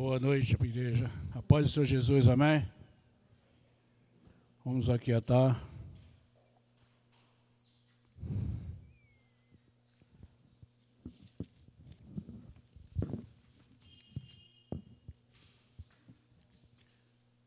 [0.00, 1.10] Boa noite, igreja.
[1.34, 2.64] A paz do Senhor Jesus, amém?
[4.64, 5.60] Vamos aquietar.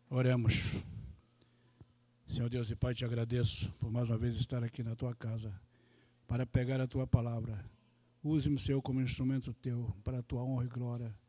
[0.10, 0.74] Oremos.
[2.28, 5.58] Senhor Deus e Pai, te agradeço por mais uma vez estar aqui na tua casa
[6.28, 7.64] para pegar a tua palavra.
[8.22, 11.21] Use-me, Senhor, como instrumento teu para a tua honra e glória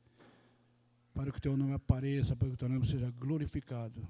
[1.14, 4.06] para que o teu nome apareça, para que o teu nome seja glorificado.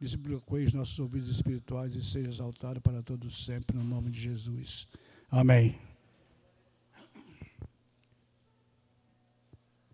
[0.00, 4.88] Desbloqueie os nossos ouvidos espirituais e seja exaltado para todos sempre, no nome de Jesus.
[5.30, 5.78] Amém.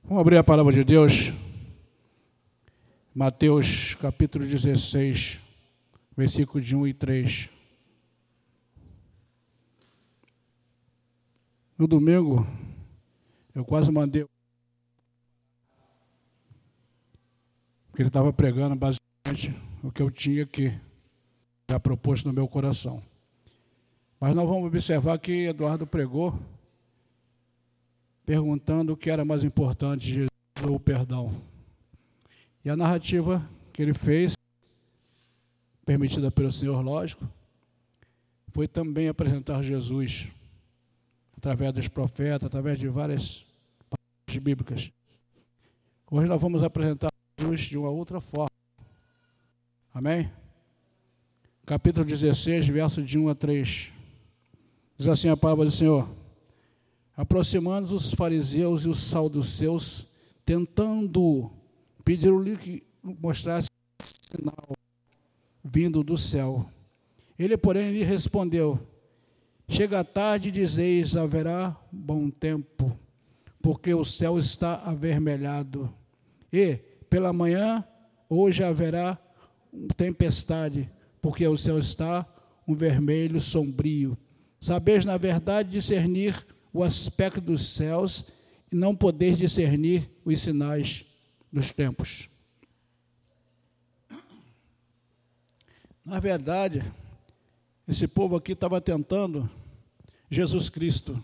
[0.05, 1.33] Vamos abrir a palavra de Deus.
[3.13, 5.41] Mateus capítulo 16,
[6.17, 7.51] versículos de 1 e 3.
[11.77, 12.47] No domingo,
[13.55, 14.25] eu quase mandei
[17.97, 20.71] Porque ele estava pregando basicamente o que eu tinha que
[21.67, 23.03] já proposto no meu coração.
[24.21, 26.39] Mas nós vamos observar que Eduardo pregou
[28.27, 30.29] perguntando o que era mais importante, Jesus
[30.63, 31.35] ou o perdão.
[32.63, 34.35] E a narrativa que ele fez,
[35.87, 37.27] permitida pelo Senhor, lógico,
[38.49, 40.29] foi também apresentar Jesus
[41.35, 43.43] através dos profetas, através de várias
[43.89, 44.93] passagens bíblicas.
[46.11, 47.09] Hoje nós vamos apresentar
[47.39, 48.51] Jesus de uma outra forma.
[49.93, 50.33] Amém?
[51.67, 53.93] Capítulo 16, verso de 1 a 3.
[54.97, 56.09] Diz assim a palavra do Senhor:
[57.15, 60.07] Aproximando os fariseus e os saduceus,
[60.47, 61.51] tentando
[62.03, 63.69] pediram-lhe que mostrasse
[64.01, 64.73] um sinal
[65.63, 66.67] vindo do céu.
[67.39, 68.81] Ele, porém, lhe respondeu:
[69.69, 72.99] Chega a tarde e dizeis: haverá bom tempo,
[73.61, 75.93] porque o céu está avermelhado.
[76.51, 77.85] E pela manhã,
[78.29, 79.19] hoje haverá
[79.97, 80.91] tempestade,
[81.21, 82.27] porque o céu está
[82.67, 84.17] um vermelho sombrio.
[84.61, 88.27] Sabeis, na verdade, discernir o aspecto dos céus
[88.71, 91.05] e não podeis discernir os sinais
[91.53, 92.29] dos tempos.
[96.05, 96.85] Na verdade,
[97.87, 99.49] esse povo aqui estava tentando
[100.31, 101.23] Jesus Cristo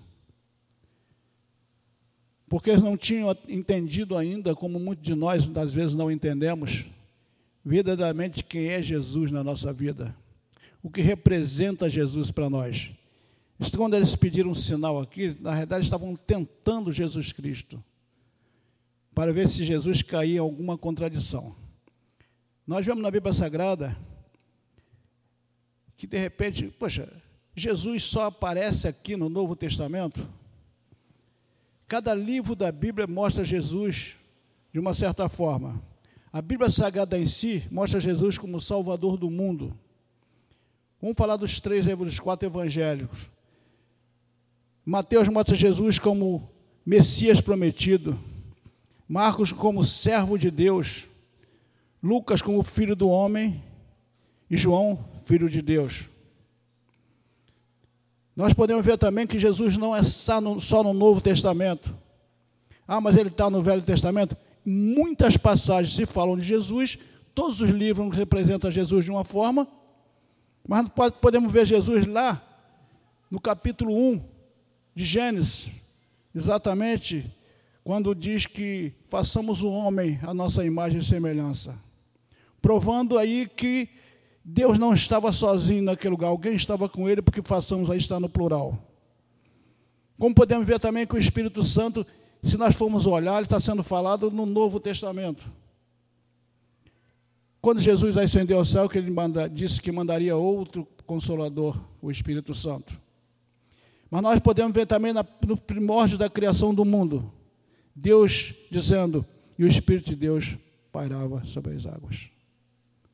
[2.53, 6.85] porque eles não tinham entendido ainda, como muitos de nós, às vezes, não entendemos,
[7.65, 10.15] verdadeiramente quem é Jesus na nossa vida,
[10.83, 12.91] o que representa Jesus para nós.
[13.75, 17.83] Quando eles pediram um sinal aqui, na verdade estavam tentando Jesus Cristo,
[19.15, 21.57] para ver se Jesus caía em alguma contradição.
[22.67, 23.97] Nós vemos na Bíblia Sagrada
[25.97, 27.11] que de repente, poxa,
[27.57, 30.29] Jesus só aparece aqui no Novo Testamento
[31.93, 34.17] Cada livro da Bíblia mostra Jesus
[34.73, 35.79] de uma certa forma.
[36.33, 39.77] A Bíblia Sagrada em si mostra Jesus como Salvador do mundo.
[41.03, 43.29] Vamos falar dos três, dos quatro evangélicos.
[44.87, 46.51] Mateus mostra Jesus como
[46.83, 48.19] Messias prometido.
[49.07, 51.07] Marcos como servo de Deus.
[52.03, 53.63] Lucas como filho do homem.
[54.49, 56.07] E João, filho de Deus.
[58.35, 61.95] Nós podemos ver também que Jesus não é só no, Novo Testamento.
[62.89, 64.37] Ah, mas ele está no Velho Testamento.
[64.65, 66.99] Muitas passagens se falam de Jesus,
[67.35, 69.69] todos os livros representam Jesus de uma forma,
[70.67, 70.87] mas
[71.21, 72.41] podemos ver Jesus lá,
[73.31, 74.25] no capítulo 1
[74.95, 75.71] de Gênesis,
[76.35, 77.35] exatamente
[77.83, 81.77] quando diz que façamos o homem a nossa imagem e semelhança.
[82.61, 83.89] Provando aí que
[84.45, 88.29] Deus não estava sozinho naquele lugar, alguém estava com ele, porque façamos aí está no
[88.29, 88.77] plural.
[90.19, 92.05] Como podemos ver também que o Espírito Santo,
[92.43, 95.49] se nós formos olhar, ele está sendo falado no Novo Testamento.
[97.61, 102.53] Quando Jesus ascendeu ao céu, que ele manda, disse que mandaria outro consolador, o Espírito
[102.53, 103.01] Santo.
[104.11, 107.33] Mas nós podemos ver também na, no primórdio da criação do mundo,
[107.95, 109.25] Deus dizendo,
[109.57, 110.57] e o Espírito de Deus
[110.91, 112.32] pairava sobre as águas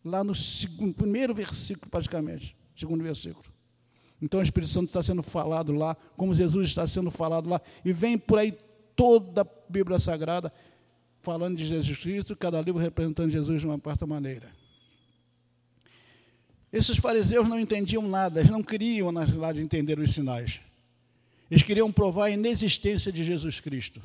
[0.08, 3.44] lá no segundo, primeiro versículo, praticamente, segundo versículo.
[4.20, 7.92] Então o Espírito Santo está sendo falado lá, como Jesus está sendo falado lá, e
[7.92, 8.56] vem por aí
[8.96, 10.52] toda a Bíblia Sagrada
[11.22, 14.48] falando de Jesus Cristo, cada livro representando Jesus de uma quarta maneira.
[16.72, 20.60] Esses fariseus não entendiam nada, eles não queriam, na verdade, entender os sinais.
[21.50, 24.02] Eles queriam provar a inexistência de Jesus Cristo,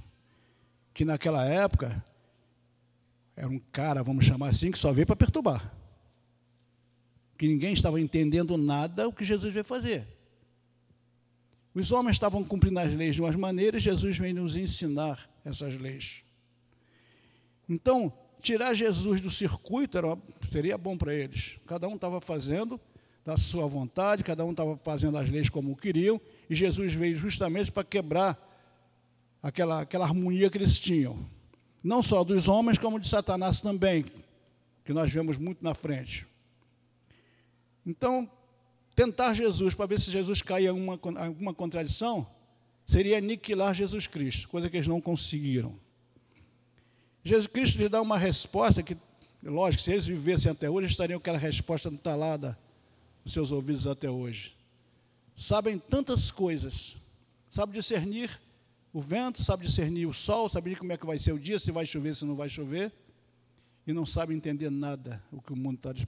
[0.94, 2.04] que naquela época
[3.36, 5.83] era um cara, vamos chamar assim, que só veio para perturbar
[7.38, 10.08] que ninguém estava entendendo nada o que Jesus veio fazer.
[11.74, 16.24] Os homens estavam cumprindo as leis de umas maneiras, Jesus vem nos ensinar essas leis.
[17.68, 21.58] Então, tirar Jesus do circuito era, seria bom para eles.
[21.66, 22.80] Cada um estava fazendo
[23.26, 26.20] da sua vontade, cada um estava fazendo as leis como queriam,
[26.50, 28.38] e Jesus veio justamente para quebrar
[29.42, 31.18] aquela, aquela harmonia que eles tinham.
[31.84, 34.06] Não só dos homens, como de Satanás também,
[34.86, 36.28] que nós vemos muito na frente.
[37.86, 38.30] Então,
[38.96, 42.28] tentar Jesus para ver se Jesus caia em uma, alguma contradição
[42.86, 45.76] seria aniquilar Jesus Cristo, coisa que eles não conseguiram.
[47.24, 48.98] Jesus Cristo lhe dá uma resposta que,
[49.42, 52.58] lógico, se eles vivessem até hoje, estariam aquela resposta entalada
[53.24, 54.56] nos seus ouvidos até hoje.
[55.36, 56.98] Sabem tantas coisas,
[57.50, 58.40] sabe discernir
[58.92, 61.72] o vento, sabe discernir o sol, sabe como é que vai ser o dia, se
[61.72, 62.92] vai chover, se não vai chover,
[63.88, 66.06] e não sabe entender nada o que o mundo está lhes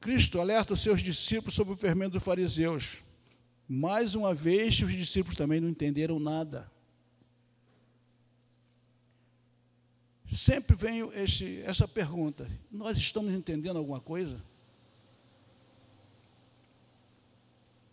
[0.00, 2.98] Cristo alerta os seus discípulos sobre o fermento dos fariseus.
[3.68, 6.70] Mais uma vez, os discípulos também não entenderam nada.
[10.28, 14.42] Sempre vem esse, essa pergunta: nós estamos entendendo alguma coisa?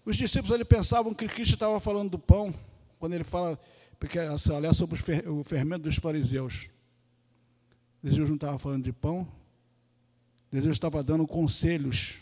[0.05, 2.53] Os discípulos ali pensavam que Cristo estava falando do pão,
[2.99, 3.59] quando ele fala,
[3.99, 6.67] porque aliás, sobre o fermento dos fariseus.
[8.03, 9.27] Jesus não estava falando de pão,
[10.55, 12.15] Jesus estava dando conselhos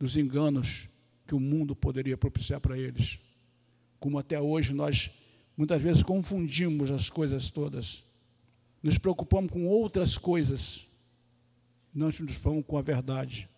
[0.00, 0.88] dos enganos
[1.28, 3.20] que o mundo poderia propiciar para eles.
[4.00, 5.12] Como até hoje nós
[5.56, 8.04] muitas vezes confundimos as coisas todas.
[8.82, 10.88] Nos preocupamos com outras coisas.
[11.94, 13.48] Não nos preocupamos com a verdade,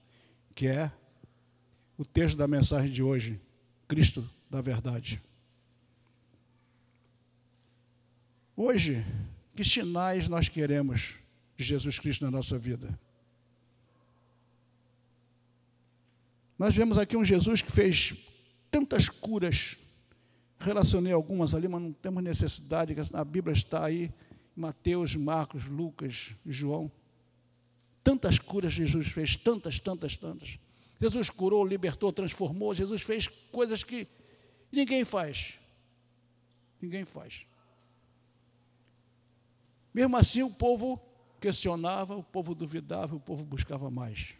[0.54, 0.92] que é
[1.96, 3.40] o texto da mensagem de hoje,
[3.88, 5.20] Cristo da verdade.
[8.54, 9.02] Hoje,
[9.56, 11.14] que sinais nós queremos
[11.56, 12.98] de Jesus Cristo na nossa vida?
[16.58, 18.14] Nós vemos aqui um Jesus que fez
[18.70, 19.76] tantas curas,
[20.58, 24.12] relacionei algumas ali, mas não temos necessidade, a Bíblia está aí,
[24.56, 26.90] Mateus, Marcos, Lucas, João.
[28.02, 30.58] Tantas curas Jesus fez, tantas, tantas, tantas.
[31.00, 34.08] Jesus curou, libertou, transformou, Jesus fez coisas que
[34.72, 35.54] ninguém faz.
[36.82, 37.46] Ninguém faz.
[39.94, 41.00] Mesmo assim, o povo
[41.40, 44.34] questionava, o povo duvidava, o povo buscava mais.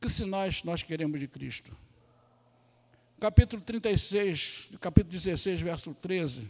[0.00, 1.76] Que sinais nós queremos de Cristo?
[3.18, 6.48] Capítulo 36, capítulo 16, verso 13.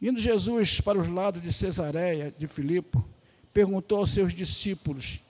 [0.00, 2.98] Indo Jesus para os lados de Cesareia, de Filipe,
[3.52, 5.20] perguntou aos seus discípulos: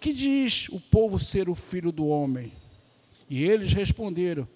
[0.00, 2.52] Que diz o povo ser o filho do homem?
[3.30, 4.48] E eles responderam: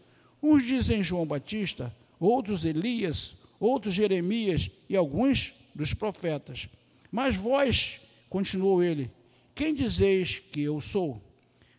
[0.43, 6.69] Uns dizem João Batista, outros Elias, outros Jeremias e alguns dos profetas.
[7.11, 9.11] Mas vós, continuou ele,
[9.55, 11.23] quem dizeis que eu sou?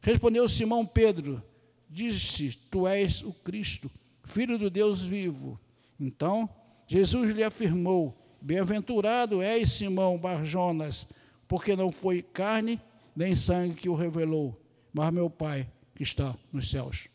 [0.02, 1.44] Respondeu Simão Pedro:
[1.90, 3.90] Disse: Tu és o Cristo,
[4.24, 5.60] filho do Deus vivo.
[6.00, 6.50] Então
[6.88, 11.08] Jesus lhe afirmou: Bem-aventurado és Simão Barjonas,
[11.48, 12.82] porque não foi carne
[13.16, 14.60] nem sangue que o revelou,
[14.92, 17.08] mas meu Pai que está nos céus.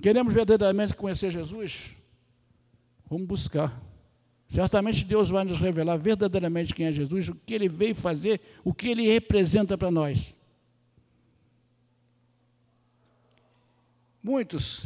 [0.00, 1.90] Queremos verdadeiramente conhecer Jesus?
[3.08, 3.82] Vamos buscar.
[4.48, 8.72] Certamente Deus vai nos revelar verdadeiramente quem é Jesus, o que ele veio fazer, o
[8.72, 10.34] que ele representa para nós.
[14.22, 14.84] Muitos,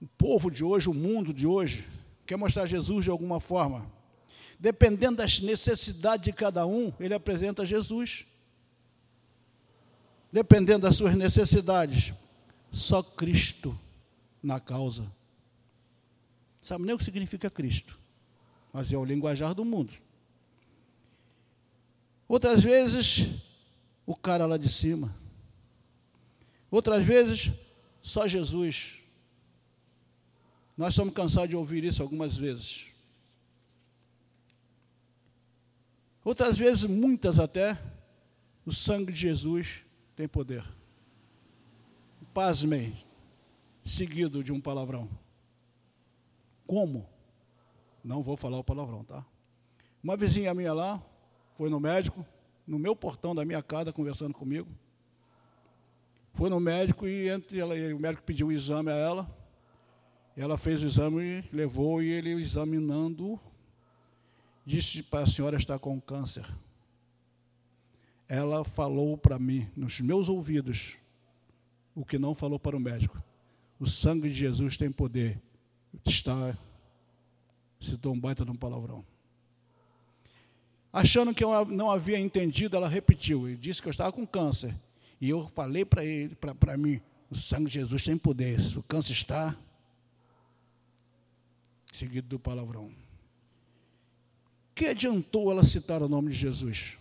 [0.00, 1.86] o povo de hoje, o mundo de hoje,
[2.26, 3.90] quer mostrar Jesus de alguma forma.
[4.58, 8.26] Dependendo das necessidades de cada um, ele apresenta Jesus.
[10.32, 12.12] Dependendo das suas necessidades,
[12.72, 13.78] só Cristo
[14.42, 15.17] na causa
[16.60, 17.98] sabe nem o que significa Cristo,
[18.72, 19.92] mas é o linguajar do mundo.
[22.28, 23.26] Outras vezes,
[24.04, 25.16] o cara lá de cima.
[26.70, 27.50] Outras vezes,
[28.02, 28.98] só Jesus.
[30.76, 32.86] Nós estamos cansados de ouvir isso algumas vezes.
[36.22, 37.80] Outras vezes, muitas até,
[38.66, 39.82] o sangue de Jesus
[40.14, 40.62] tem poder.
[42.34, 42.94] Pasmem,
[43.82, 45.08] seguido de um palavrão.
[46.68, 47.08] Como?
[48.04, 49.24] Não vou falar o palavrão, tá?
[50.04, 51.02] Uma vizinha minha lá
[51.56, 52.24] foi no médico,
[52.66, 54.68] no meu portão da minha casa, conversando comigo.
[56.34, 59.36] Foi no médico e entre ela, o médico pediu o um exame a ela.
[60.36, 63.40] Ela fez o exame, levou e ele examinando
[64.66, 66.44] disse para a senhora estar com câncer.
[68.28, 70.98] Ela falou para mim, nos meus ouvidos,
[71.94, 73.22] o que não falou para o médico.
[73.80, 75.40] O sangue de Jesus tem poder
[76.06, 76.56] está,
[77.80, 79.04] citou um baita de um palavrão.
[80.92, 84.74] Achando que eu não havia entendido, ela repetiu e disse que eu estava com câncer.
[85.20, 88.60] E eu falei para ele, para mim, o sangue de Jesus tem poder.
[88.60, 89.56] Se o câncer está,
[91.92, 92.90] seguido do palavrão.
[94.74, 96.96] Que adiantou ela citar o nome de Jesus?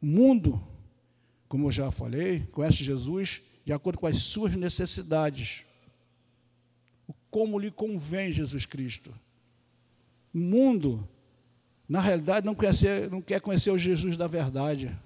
[0.00, 0.60] O mundo,
[1.48, 5.64] como eu já falei, conhece Jesus de acordo com as suas necessidades.
[7.30, 9.14] Como lhe convém Jesus Cristo.
[10.32, 11.08] O mundo,
[11.88, 14.96] na realidade, não, conhece, não quer conhecer o Jesus da verdade.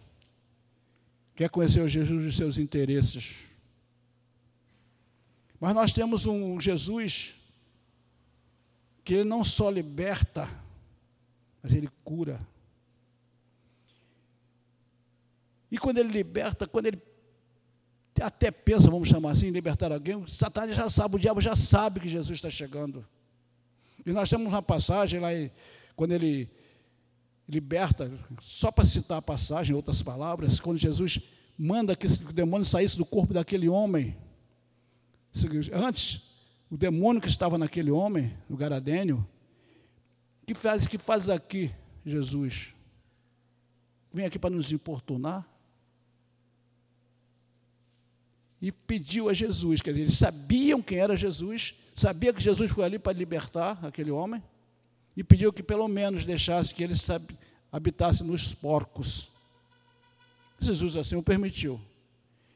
[1.35, 3.37] Quer conhecer o Jesus dos seus interesses.
[5.59, 7.35] Mas nós temos um Jesus
[9.05, 10.49] que ele não só liberta,
[11.63, 12.41] mas ele cura.
[15.71, 17.03] E quando ele liberta, quando ele
[18.21, 22.09] até pensa, vamos chamar assim, libertar alguém, Satanás já sabe, o diabo já sabe que
[22.09, 23.07] Jesus está chegando.
[24.05, 25.29] E nós temos uma passagem lá,
[25.97, 26.51] quando ele
[27.49, 31.21] liberta, só para citar a passagem, outras palavras, quando Jesus
[31.59, 34.17] manda que o demônio saísse do corpo daquele homem.
[35.73, 36.23] Antes,
[36.71, 39.27] o demônio que estava naquele homem, no Garadênio,
[40.47, 41.71] que faz, que faz aqui
[42.05, 42.75] Jesus?
[44.13, 45.47] Vem aqui para nos importunar?
[48.63, 52.85] E pediu a Jesus, quer dizer, eles sabiam quem era Jesus, sabia que Jesus foi
[52.85, 54.43] ali para libertar aquele homem,
[55.17, 56.95] e pediu que pelo menos deixasse que ele
[57.71, 59.29] habitasse nos porcos.
[60.61, 61.81] Jesus assim o permitiu.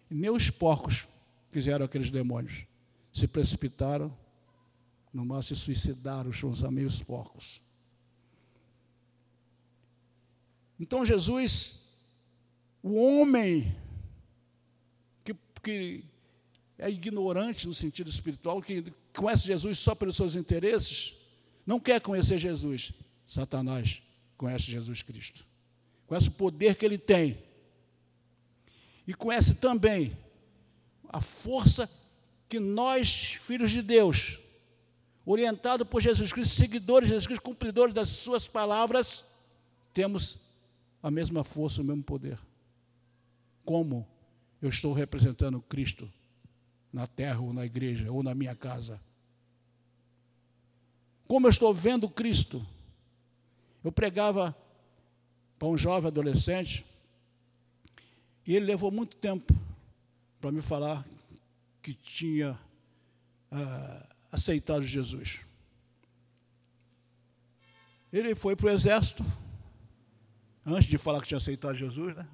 [0.09, 1.07] E nem os porcos
[1.53, 2.65] quiseram aqueles demônios
[3.17, 4.15] se precipitaram
[5.11, 7.63] no mar, se suicidaram, os amigos porcos.
[10.79, 11.81] Então Jesus,
[12.83, 13.75] o homem
[15.67, 16.05] que,
[16.79, 21.17] é ignorante no sentido espiritual, que conhece Jesus só pelos seus interesses,
[21.67, 22.93] não quer conhecer Jesus.
[23.27, 24.03] Satanás
[24.37, 25.45] conhece Jesus Cristo.
[26.07, 27.43] Conhece o poder que ele tem.
[29.07, 30.17] E conhece também
[31.09, 31.91] a força
[32.49, 34.39] que nós, filhos de Deus,
[35.25, 39.25] orientados por Jesus Cristo, seguidores de Jesus Cristo, cumpridores das suas palavras,
[39.93, 40.39] temos
[41.03, 42.39] a mesma força, o mesmo poder.
[43.65, 44.07] Como
[44.67, 46.13] eu estou representando Cristo
[46.93, 49.01] na terra ou na igreja ou na minha casa?
[51.29, 52.67] Como eu estou vendo Cristo?
[53.85, 54.57] Eu pregava
[55.59, 56.85] para um jovem adolescente
[58.47, 59.55] e ele levou muito tempo
[60.41, 61.05] para me falar
[61.83, 62.59] que tinha
[63.51, 65.41] ah, aceitado Jesus.
[68.13, 69.25] Ele foi para o exército,
[70.65, 72.27] antes de falar que tinha aceitado Jesus, né?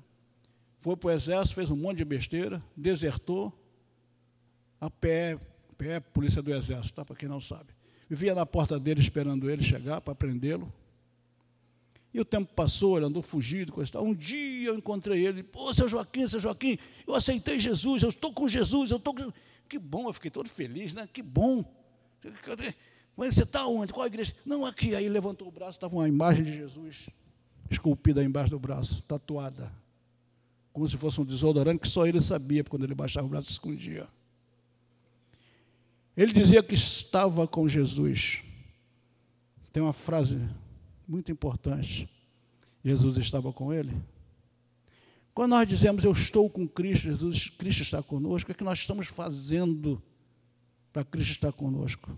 [0.82, 3.56] Foi para o exército, fez um monte de besteira, desertou,
[4.80, 5.38] a pé,
[5.78, 7.04] pé polícia do exército, tá?
[7.04, 7.72] para quem não sabe.
[8.10, 10.72] Vivia na porta dele esperando ele chegar para prendê-lo.
[12.12, 14.04] E o tempo passou, ele andou fugido, coisa tal.
[14.04, 18.32] Um dia eu encontrei ele, pô, seu Joaquim, seu Joaquim, eu aceitei Jesus, eu estou
[18.32, 19.32] com Jesus, eu estou com.
[19.68, 21.08] Que bom, eu fiquei todo feliz, né?
[21.10, 21.64] Que bom.
[23.16, 23.92] Mas você está onde?
[23.92, 24.34] Qual a igreja?
[24.44, 24.96] Não, aqui.
[24.96, 27.06] Aí levantou o braço, estava uma imagem de Jesus
[27.70, 29.72] esculpida embaixo do braço, tatuada.
[30.73, 33.52] Como se fosse um desodorante que só ele sabia, quando ele baixava o braço se
[33.52, 34.09] escondia.
[36.17, 38.43] Ele dizia que estava com Jesus.
[39.73, 40.38] Tem uma frase
[41.07, 42.09] muito importante.
[42.85, 43.95] Jesus estava com ele.
[45.35, 49.07] Quando nós dizemos eu estou com Cristo, Jesus, Cristo está conosco, o que nós estamos
[49.07, 50.02] fazendo
[50.93, 52.17] para Cristo estar conosco?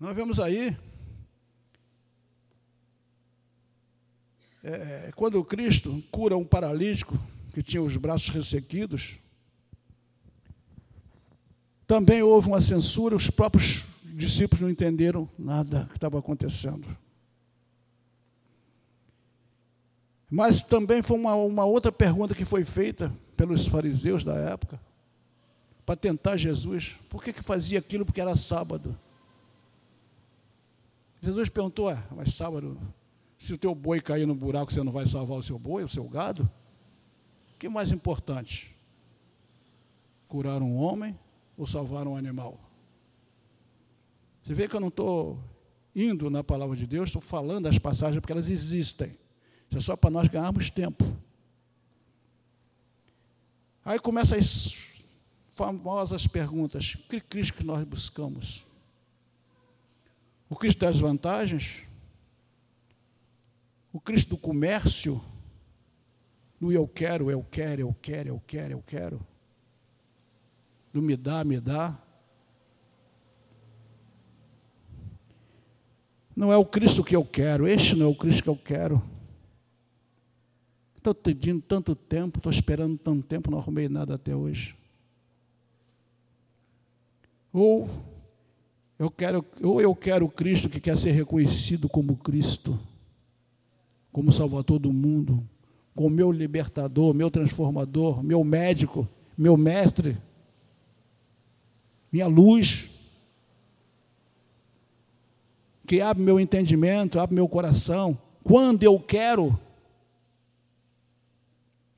[0.00, 0.76] Nós vemos aí,
[4.62, 7.18] é, quando Cristo cura um paralítico
[7.52, 9.16] que tinha os braços ressequidos,
[11.86, 16.86] também houve uma censura, os próprios discípulos não entenderam nada que estava acontecendo.
[20.30, 24.80] Mas também foi uma, uma outra pergunta que foi feita pelos fariseus da época,
[25.84, 26.96] para tentar Jesus.
[27.10, 28.06] Por que, que fazia aquilo?
[28.06, 28.98] Porque era sábado.
[31.20, 32.78] Jesus perguntou: é, mas sábado,
[33.42, 35.88] se o teu boi cair no buraco, você não vai salvar o seu boi, o
[35.88, 36.48] seu gado?
[37.52, 38.72] O que é mais importante?
[40.28, 41.18] Curar um homem
[41.56, 42.60] ou salvar um animal.
[44.44, 45.42] Você vê que eu não estou
[45.92, 49.18] indo na palavra de Deus, estou falando as passagens porque elas existem.
[49.68, 51.04] Isso é só para nós ganharmos tempo.
[53.84, 54.72] Aí começam as
[55.50, 58.62] famosas perguntas: que Cristo que nós buscamos?
[60.48, 61.90] O Cristo das vantagens?
[63.92, 65.22] O Cristo do comércio?
[66.60, 69.26] No eu quero, eu quero, eu quero, eu quero, eu quero?
[70.92, 71.98] do me dá, me dá.
[76.36, 79.02] Não é o Cristo que eu quero, este não é o Cristo que eu quero.
[80.96, 84.76] Estou pedindo tanto tempo, estou esperando tanto tempo, não arrumei nada até hoje.
[87.52, 87.88] Ou
[88.98, 92.78] eu quero, ou eu quero Cristo que quer ser reconhecido como Cristo,
[94.12, 95.42] como Salvador do mundo,
[95.94, 100.18] como meu libertador, meu transformador, meu médico, meu mestre,
[102.12, 102.90] minha luz,
[105.86, 109.58] que abre meu entendimento, abre meu coração, quando eu quero.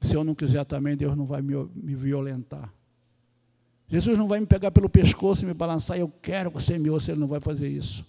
[0.01, 2.73] Se eu não quiser também, Deus não vai me, me violentar.
[3.89, 6.91] Jesus não vai me pegar pelo pescoço e me balançar, eu quero que você me
[6.91, 8.05] ouça, ele não vai fazer isso.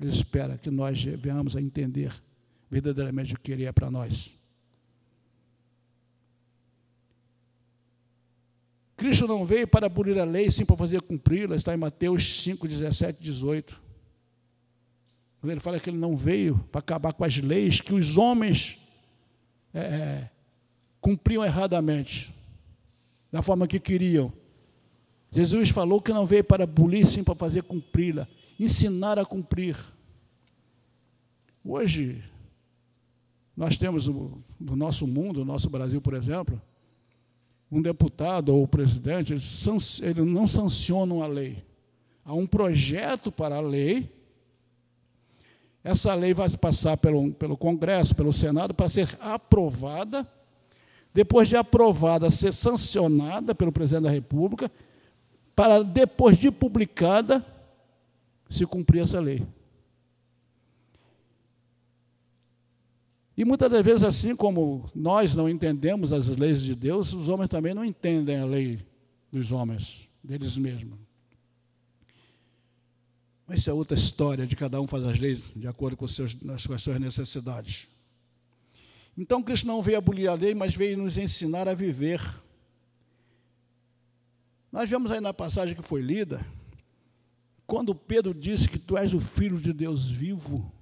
[0.00, 2.12] Ele espera que nós venhamos a entender
[2.70, 4.36] verdadeiramente o que ele é para nós.
[8.96, 12.66] Cristo não veio para abolir a lei, sim para fazer cumpri-la, está em Mateus 5,
[12.66, 13.80] 17, 18.
[15.40, 18.78] Quando ele fala que ele não veio para acabar com as leis que os homens
[19.72, 20.30] é, é
[21.00, 22.34] cumpriam erradamente
[23.30, 24.32] da forma que queriam.
[25.30, 28.26] Jesus falou que não veio para abolir, sim para fazer cumpri-la,
[28.58, 29.76] ensinar a cumprir.
[31.64, 32.24] Hoje,
[33.58, 36.62] nós temos no nosso mundo, no nosso Brasil, por exemplo,
[37.68, 39.34] um deputado ou presidente,
[40.00, 41.64] ele não sanciona uma lei.
[42.24, 44.14] Há um projeto para a lei,
[45.82, 50.24] essa lei vai passar pelo, pelo Congresso, pelo Senado, para ser aprovada
[51.12, 54.70] depois de aprovada, ser sancionada pelo presidente da República,
[55.56, 57.44] para depois de publicada,
[58.48, 59.44] se cumprir essa lei.
[63.38, 67.48] E muitas das vezes, assim como nós não entendemos as leis de Deus, os homens
[67.48, 68.84] também não entendem a lei
[69.30, 70.98] dos homens, deles mesmos.
[73.46, 76.34] Mas isso é outra história, de cada um faz as leis de acordo com, seus,
[76.34, 77.86] com as suas necessidades.
[79.16, 82.20] Então Cristo não veio abolir a lei, mas veio nos ensinar a viver.
[84.72, 86.44] Nós vemos aí na passagem que foi lida,
[87.68, 90.72] quando Pedro disse que tu és o filho de Deus vivo.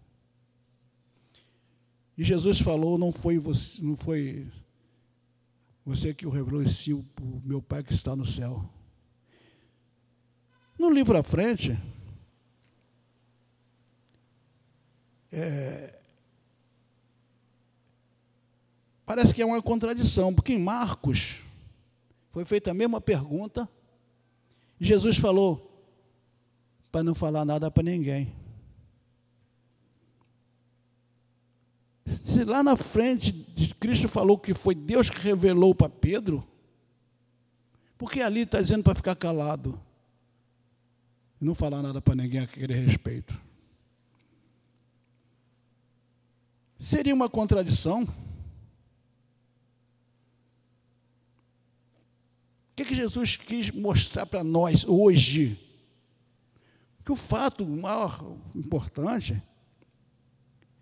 [2.16, 4.50] E Jesus falou, não foi você, não foi
[5.84, 7.04] você que o revelou, e sim o
[7.44, 8.68] meu Pai que está no céu.
[10.78, 11.78] No livro à frente,
[15.30, 16.00] é,
[19.04, 21.40] parece que é uma contradição, porque em Marcos
[22.30, 23.68] foi feita a mesma pergunta
[24.78, 25.66] e Jesus falou
[26.90, 28.32] para não falar nada para ninguém.
[32.06, 36.46] Se lá na frente de Cristo falou que foi Deus que revelou para Pedro,
[37.98, 39.80] porque ali está dizendo para ficar calado
[41.40, 43.34] e não falar nada para ninguém a aquele respeito.
[46.78, 48.02] Seria uma contradição?
[48.02, 48.06] O
[52.76, 55.58] que, que Jesus quis mostrar para nós hoje?
[57.04, 59.42] Que o fato maior importante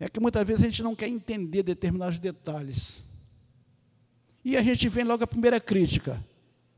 [0.05, 3.03] é que muitas vezes a gente não quer entender determinados detalhes.
[4.45, 6.23] E a gente vem logo a primeira crítica.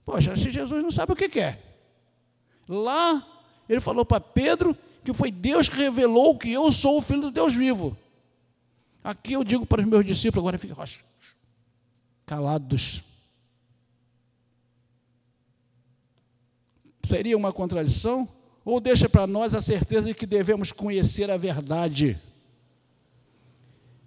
[0.05, 1.61] Poxa, se Jesus não sabe o que quer.
[2.69, 3.27] Lá,
[3.69, 7.31] ele falou para Pedro que foi Deus que revelou que eu sou o filho do
[7.33, 7.99] Deus vivo.
[9.03, 10.77] Aqui eu digo para os meus discípulos, agora fiquem
[12.25, 13.03] calados.
[17.03, 18.29] Seria uma contradição?
[18.65, 22.21] Ou deixa para nós a certeza de que devemos conhecer a verdade,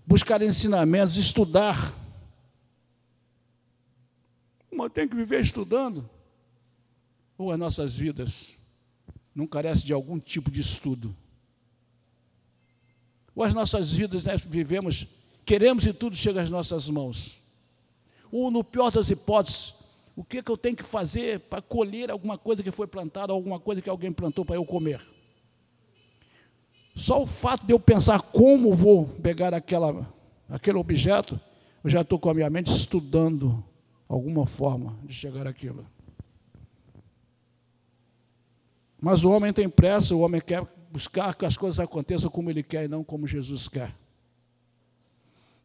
[0.10, 1.93] buscar ensinamentos, estudar.
[4.72, 6.10] Uma tem que viver estudando.
[7.38, 8.56] Ou as nossas vidas
[9.36, 11.15] não carecem de algum tipo de estudo.
[13.36, 15.06] Ou as nossas vidas né, vivemos,
[15.45, 17.39] queremos e tudo chega às nossas mãos.
[18.32, 19.76] Ou, no pior das hipóteses,
[20.15, 23.60] o que, que eu tenho que fazer para colher alguma coisa que foi plantada, alguma
[23.60, 25.08] coisa que alguém plantou para eu comer.
[27.00, 30.06] Só o fato de eu pensar como vou pegar aquela,
[30.50, 31.40] aquele objeto,
[31.82, 33.64] eu já estou com a minha mente estudando
[34.06, 35.88] alguma forma de chegar àquilo.
[39.00, 42.62] Mas o homem tem pressa, o homem quer buscar que as coisas aconteçam como ele
[42.62, 43.96] quer e não como Jesus quer.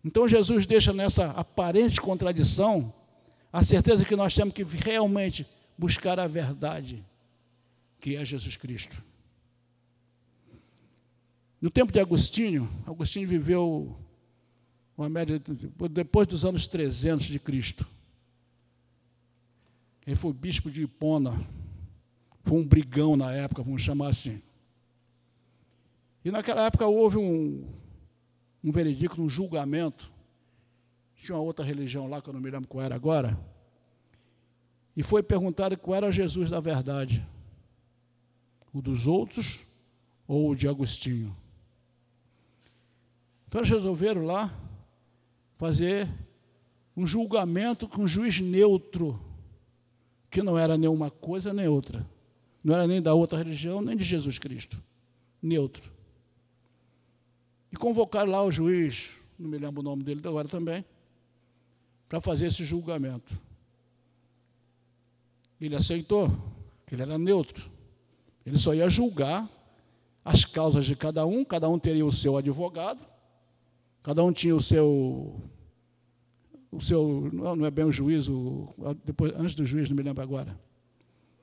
[0.05, 2.95] Então Jesus deixa nessa aparente contradição
[3.53, 5.45] a certeza que nós temos que realmente
[5.77, 7.05] buscar a verdade,
[8.01, 9.03] que é Jesus Cristo.
[11.65, 13.97] No tempo de Agostinho, Agostinho viveu
[14.99, 15.41] uma média
[15.91, 17.87] depois dos anos 300 de Cristo.
[20.07, 21.33] Ele foi bispo de Hipona,
[22.43, 24.43] foi um brigão na época, vamos chamar assim.
[26.23, 27.67] E naquela época houve um,
[28.63, 30.13] um veredicto, um julgamento.
[31.17, 33.41] Tinha uma outra religião lá, que eu não me lembro qual era agora.
[34.95, 37.27] E foi perguntado qual era Jesus da verdade:
[38.71, 39.65] o dos outros
[40.29, 41.35] ou o de Agostinho.
[43.55, 44.53] Então eles resolveram lá
[45.55, 46.09] fazer
[46.97, 49.25] um julgamento com um juiz neutro,
[50.29, 52.05] que não era nenhuma coisa nem outra.
[52.65, 54.83] Não era nem da outra religião, nem de Jesus Cristo.
[55.41, 55.93] Neutro.
[57.71, 60.85] E convocaram lá o juiz, não me lembro o nome dele agora também,
[62.09, 63.41] para fazer esse julgamento.
[65.61, 66.29] Ele aceitou,
[66.85, 67.71] que ele era neutro.
[68.45, 69.49] Ele só ia julgar
[70.25, 73.14] as causas de cada um, cada um teria o seu advogado,
[74.05, 75.43] cada um tinha o seu
[76.71, 80.23] o seu, não é bem o juiz, o, depois, antes do juiz, não me lembro
[80.23, 80.59] agora.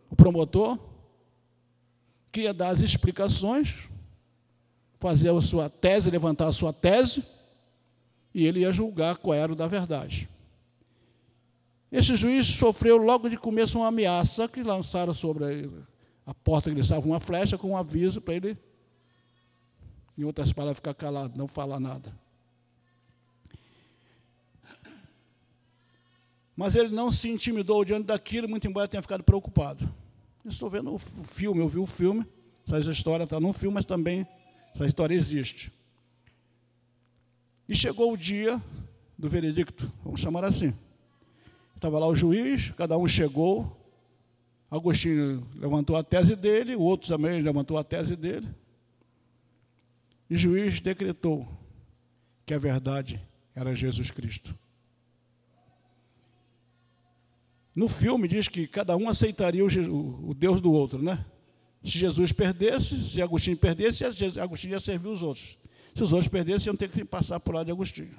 [0.10, 0.78] O promotor,
[2.32, 3.88] que ia dar as explicações,
[5.00, 7.24] fazer a sua tese, levantar a sua tese,
[8.34, 10.30] e ele ia julgar qual era o da verdade.
[11.92, 15.70] Esse juiz sofreu logo de começo uma ameaça que lançaram sobre
[16.26, 18.58] a porta que ele estava uma flecha com um aviso para ele,
[20.18, 22.14] em outras palavras, ficar calado, não falar nada.
[26.56, 29.90] Mas ele não se intimidou diante daquilo, muito embora tenha ficado preocupado.
[30.46, 32.26] estou vendo o filme, eu vi o filme,
[32.68, 34.28] essa história está no filme, mas também
[34.74, 35.72] essa história existe.
[37.68, 38.62] E chegou o dia
[39.18, 40.74] do veredicto, vamos chamar assim.
[41.76, 43.78] Estava lá o juiz, cada um chegou.
[44.70, 48.48] Agostinho levantou a tese dele, o outro também levantou a tese dele.
[50.30, 51.48] E o juiz decretou
[52.46, 53.22] que a verdade
[53.54, 54.58] era Jesus Cristo.
[57.76, 61.26] No filme diz que cada um aceitaria o, Deus do outro, né?
[61.84, 64.04] Se Jesus perdesse, se Agostinho perdesse,
[64.40, 65.58] Agostinho ia servir os outros.
[65.96, 68.16] Se os outros perdessem, iam ter que passar por lá de Agostinho.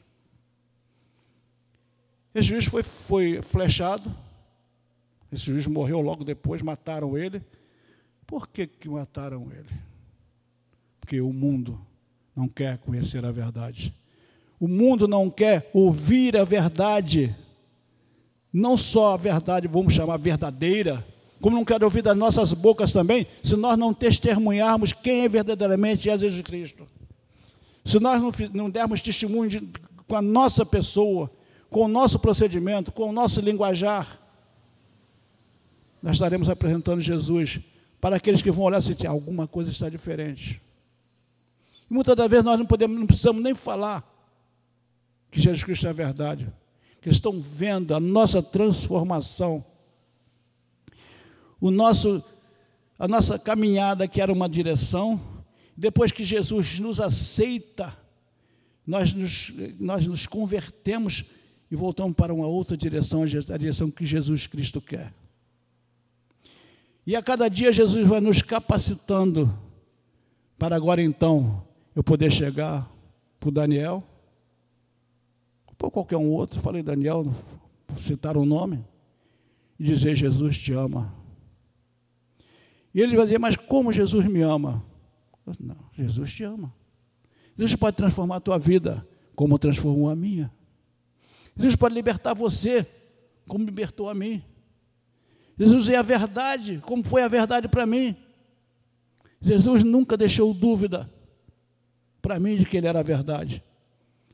[2.35, 4.13] Esse juiz foi, foi flechado.
[5.31, 7.43] Esse juiz morreu logo depois, mataram ele.
[8.27, 9.79] Por que, que mataram ele?
[10.99, 11.79] Porque o mundo
[12.35, 13.95] não quer conhecer a verdade.
[14.59, 17.37] O mundo não quer ouvir a verdade
[18.53, 21.05] não só a verdade, vamos chamar verdadeira,
[21.41, 26.05] como não quero ouvir das nossas bocas também, se nós não testemunharmos quem é verdadeiramente
[26.05, 26.87] Jesus Cristo.
[27.85, 29.69] Se nós não, não dermos testemunho de,
[30.07, 31.31] com a nossa pessoa,
[31.71, 34.21] com o nosso procedimento, com o nosso linguajar,
[36.03, 37.61] nós estaremos apresentando Jesus
[38.01, 40.61] para aqueles que vão olhar e sentir alguma coisa está diferente.
[41.91, 44.07] E muitas das vezes nós não podemos, não precisamos nem falar
[45.31, 46.53] que Jesus Cristo é a verdade
[47.03, 49.65] que estão vendo a nossa transformação,
[51.61, 52.25] o nosso,
[52.97, 55.21] a nossa caminhada que era uma direção,
[55.77, 57.97] depois que Jesus nos aceita,
[58.87, 61.25] nós nos, nós nos convertemos
[61.69, 65.13] e voltamos para uma outra direção, a direção que Jesus Cristo quer.
[67.05, 69.53] E a cada dia Jesus vai nos capacitando
[70.57, 72.89] para agora então eu poder chegar
[73.41, 74.05] para o Daniel,
[75.83, 77.27] por qualquer um outro, falei Daniel,
[77.97, 78.85] citar o um nome,
[79.81, 81.13] e dizer Jesus te ama.
[82.95, 84.85] E ele vai dizer, mas como Jesus me ama?
[85.59, 86.73] Não, Jesus te ama.
[87.59, 90.53] Jesus pode transformar a tua vida, como transformou a minha.
[91.57, 92.87] Jesus pode libertar você,
[93.49, 94.41] como libertou a mim.
[95.59, 98.15] Jesus é a verdade, como foi a verdade para mim.
[99.41, 101.13] Jesus nunca deixou dúvida
[102.21, 103.65] para mim de que ele era a verdade.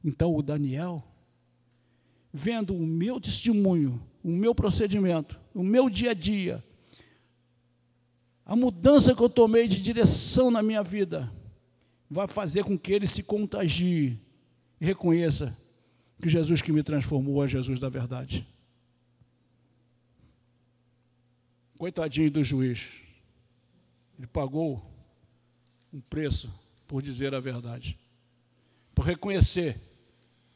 [0.05, 1.08] Então o Daniel
[2.33, 6.65] vendo o meu testemunho, o meu procedimento, o meu dia a dia,
[8.45, 11.33] a mudança que eu tomei de direção na minha vida,
[12.11, 14.19] vai fazer com que ele se contagie
[14.81, 15.57] e reconheça
[16.21, 18.47] que Jesus que me transformou é Jesus da verdade.
[21.77, 22.89] Coitadinho do juiz,
[24.19, 24.83] ele pagou
[25.93, 26.53] um preço
[26.89, 27.99] por dizer a verdade,
[28.95, 29.81] por reconhecer,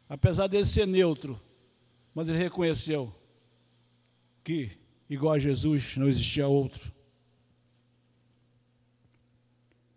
[0.08, 1.40] apesar dele ser neutro,
[2.14, 3.14] mas ele reconheceu
[4.44, 6.92] que, igual a Jesus, não existia outro.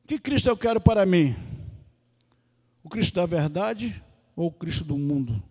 [0.08, 1.36] Que Cristo eu quero para mim?
[2.84, 4.02] O Cristo da verdade
[4.36, 5.42] ou o Cristo do mundo?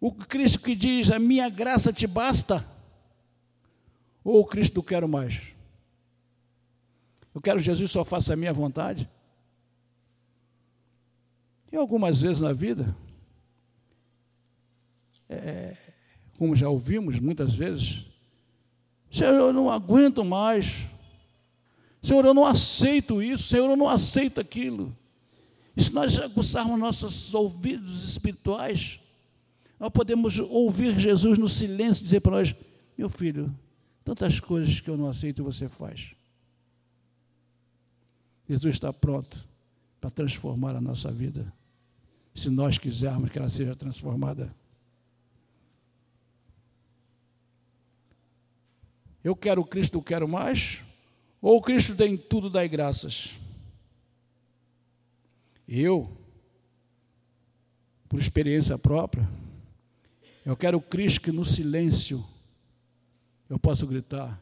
[0.00, 2.66] O Cristo que diz: A minha graça te basta?
[4.22, 5.40] Ou o Cristo do quero mais?
[7.34, 9.08] Eu quero Jesus só faça a minha vontade?
[11.70, 12.94] E algumas vezes na vida,
[15.32, 15.76] é,
[16.38, 18.06] como já ouvimos muitas vezes,
[19.10, 20.86] Senhor, eu não aguento mais.
[22.02, 24.96] Senhor, eu não aceito isso, Senhor, eu não aceito aquilo.
[25.76, 28.98] E se nós aguçarmos nossos ouvidos espirituais,
[29.78, 32.54] nós podemos ouvir Jesus no silêncio dizer para nós:
[32.96, 33.54] Meu filho,
[34.04, 36.14] tantas coisas que eu não aceito você faz.
[38.48, 39.46] Jesus está pronto
[40.00, 41.52] para transformar a nossa vida,
[42.34, 44.54] se nós quisermos que ela seja transformada.
[49.22, 50.82] Eu quero Cristo, eu quero mais,
[51.40, 53.38] ou Cristo tem tudo, dai graças.
[55.68, 56.10] Eu,
[58.08, 59.28] por experiência própria,
[60.44, 62.24] eu quero Cristo que no silêncio
[63.48, 64.40] eu possa gritar: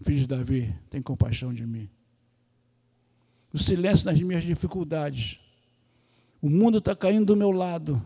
[0.00, 1.88] Filho de Davi, tem compaixão de mim.
[3.52, 5.38] No silêncio das minhas dificuldades.
[6.42, 8.02] O mundo está caindo do meu lado,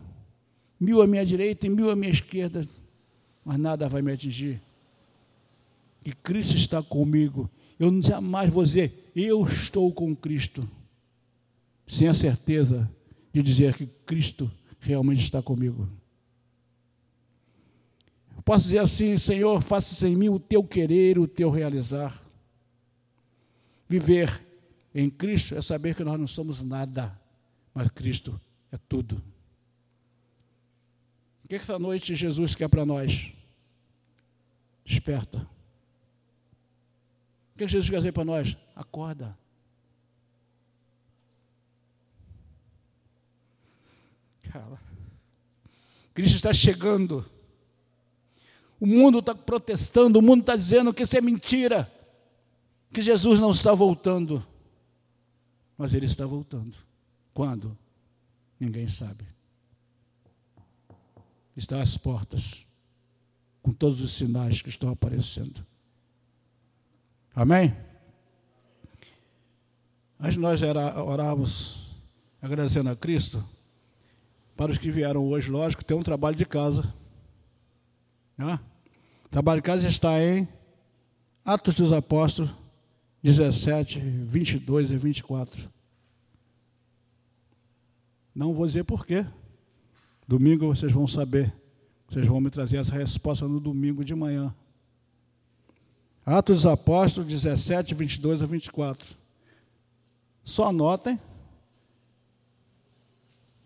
[0.77, 2.67] mil à minha direita e mil à minha esquerda,
[3.45, 4.61] mas nada vai me atingir.
[6.05, 7.49] Que Cristo está comigo.
[7.79, 10.69] Eu jamais vou dizer, eu estou com Cristo,
[11.87, 12.87] sem a certeza
[13.33, 15.89] de dizer que Cristo realmente está comigo.
[18.45, 22.21] Posso dizer assim, Senhor, faça em mim o teu querer, o teu realizar.
[23.89, 24.45] Viver
[24.93, 27.19] em Cristo é saber que nós não somos nada,
[27.73, 28.39] mas Cristo
[28.71, 29.15] é tudo.
[31.43, 33.33] O que, é que essa noite Jesus quer para nós?
[34.85, 35.54] Desperta.
[37.55, 38.57] O que, Jesus quer dizer para nós?
[38.75, 39.37] Acorda.
[46.13, 47.25] Cristo está chegando.
[48.77, 51.89] O mundo está protestando, o mundo está dizendo que isso é mentira,
[52.91, 54.45] que Jesus não está voltando.
[55.77, 56.77] Mas ele está voltando.
[57.33, 57.77] Quando?
[58.59, 59.25] Ninguém sabe.
[61.55, 62.65] Está às portas,
[63.61, 65.65] com todos os sinais que estão aparecendo.
[67.35, 67.75] Amém?
[70.17, 71.99] Mas nós orávamos
[72.41, 73.43] agradecendo a Cristo.
[74.55, 76.93] Para os que vieram hoje, lógico, tem um trabalho de casa.
[78.37, 78.57] Né?
[79.25, 80.47] O trabalho de casa está em
[81.43, 82.51] Atos dos Apóstolos
[83.21, 85.69] 17, 22 e 24.
[88.33, 89.25] Não vou dizer porquê.
[90.27, 91.53] Domingo vocês vão saber.
[92.07, 94.55] Vocês vão me trazer essa resposta no domingo de manhã.
[96.25, 99.15] Atos dos Apóstolos 17, 22 a 24.
[100.43, 101.19] Só anotem.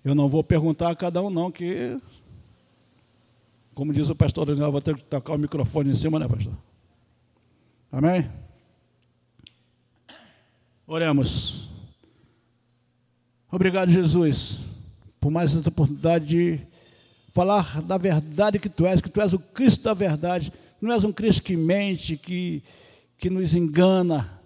[0.03, 1.99] Eu não vou perguntar a cada um, não, que
[3.79, 6.51] como diz o pastor Daniel, vou ter que tocar o microfone em cima, né, pastor?
[7.89, 8.29] Amém?
[10.85, 11.69] Oremos.
[13.49, 14.59] Obrigado, Jesus,
[15.17, 16.59] por mais essa oportunidade de
[17.31, 20.51] falar da verdade que tu és, que tu és o Cristo da verdade.
[20.81, 22.63] Não és um Cristo que mente, que,
[23.17, 24.39] que nos engana.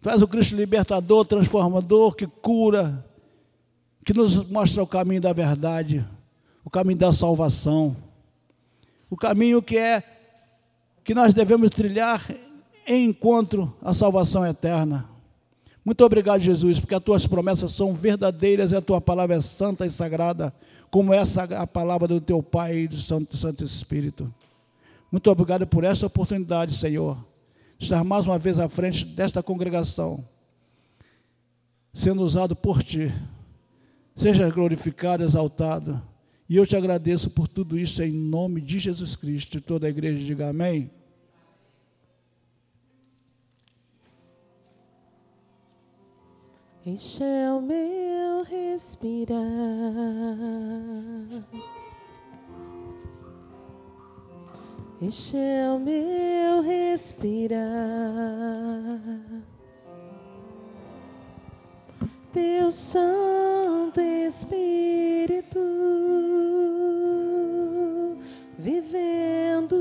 [0.00, 3.04] Tu és o Cristo libertador, transformador, que cura,
[4.04, 6.06] que nos mostra o caminho da verdade,
[6.64, 7.96] o caminho da salvação
[9.14, 10.02] o caminho que é
[11.04, 12.20] que nós devemos trilhar
[12.84, 15.08] em encontro à salvação eterna.
[15.84, 19.86] Muito obrigado, Jesus, porque as tuas promessas são verdadeiras e a tua palavra é santa
[19.86, 20.52] e sagrada,
[20.90, 24.34] como essa a palavra do teu Pai e do Santo, Santo Espírito.
[25.14, 27.24] Muito obrigado por essa oportunidade, Senhor,
[27.78, 30.28] estar mais uma vez à frente desta congregação,
[31.92, 33.14] sendo usado por ti.
[34.16, 36.02] Seja glorificado, exaltado
[36.48, 39.60] e eu te agradeço por tudo isso em nome de Jesus Cristo.
[39.60, 40.90] Toda a igreja diga amém.
[46.84, 49.38] O meu respirar.
[55.06, 57.60] O meu respirar.
[62.32, 65.60] Teu Santo Espírito
[68.56, 69.76] vivendo